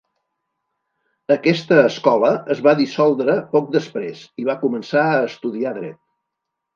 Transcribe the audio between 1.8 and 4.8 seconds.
escola es va dissoldre poc després i va